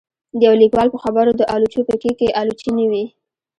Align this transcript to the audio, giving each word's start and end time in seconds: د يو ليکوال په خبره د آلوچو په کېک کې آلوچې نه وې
د 0.37 0.39
يو 0.47 0.53
ليکوال 0.61 0.87
په 0.91 0.99
خبره 1.03 1.31
د 1.35 1.41
آلوچو 1.55 1.81
په 1.89 1.95
کېک 2.01 2.15
کې 2.19 2.35
آلوچې 2.39 2.69
نه 2.77 2.85
وې 2.91 3.05